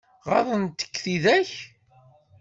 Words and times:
Ɣaḍent-k 0.29 0.95
tidak? 1.03 1.51